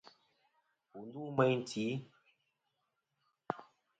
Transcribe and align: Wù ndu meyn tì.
Wù 0.93 0.99
ndu 1.07 1.21
meyn 1.37 1.59
tì. 1.69 1.85